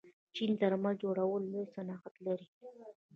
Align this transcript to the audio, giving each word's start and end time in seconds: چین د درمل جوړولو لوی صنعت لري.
چین 0.35 0.49
د 0.57 0.59
درمل 0.61 0.93
جوړولو 1.03 1.47
لوی 1.51 1.65
صنعت 1.75 2.13
لري. 2.25 2.47